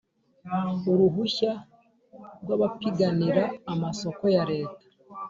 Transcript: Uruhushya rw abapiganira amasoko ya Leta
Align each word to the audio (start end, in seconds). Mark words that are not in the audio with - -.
Uruhushya 0.91 1.51
rw 2.41 2.49
abapiganira 2.55 3.43
amasoko 3.73 4.23
ya 4.35 4.43
Leta 4.51 4.83